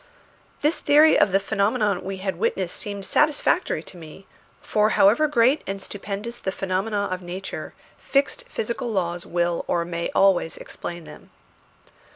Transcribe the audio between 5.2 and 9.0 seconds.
great and stupendous the phenomena of nature, fixed physical